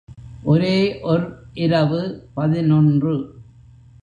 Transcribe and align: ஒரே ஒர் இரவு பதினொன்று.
ஒரே 0.43 0.77
ஒர் 1.03 1.25
இரவு 1.53 2.29
பதினொன்று. 2.33 3.13